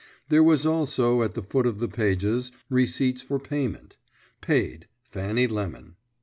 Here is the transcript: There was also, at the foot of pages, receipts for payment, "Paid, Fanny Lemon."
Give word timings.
There 0.29 0.41
was 0.41 0.65
also, 0.65 1.21
at 1.21 1.35
the 1.35 1.43
foot 1.43 1.67
of 1.67 1.77
pages, 1.93 2.51
receipts 2.71 3.21
for 3.21 3.37
payment, 3.37 3.97
"Paid, 4.41 4.87
Fanny 5.11 5.45
Lemon." 5.45 5.95